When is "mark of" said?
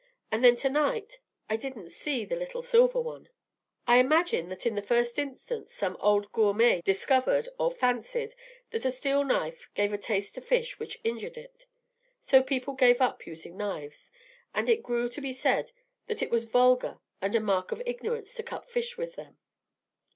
17.39-17.83